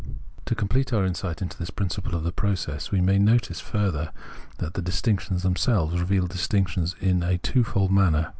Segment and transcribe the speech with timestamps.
[0.45, 4.11] To complete our insight into the principle of this process, we may notice, further,
[4.57, 8.29] that the dis tinctions themselves reveal distinction in a twofold manner.